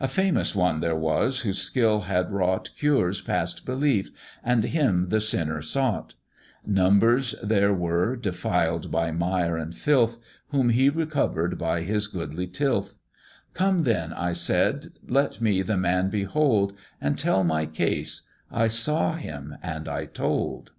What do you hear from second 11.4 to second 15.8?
by his goodly tilth: 'Come then,' I said, 'let me the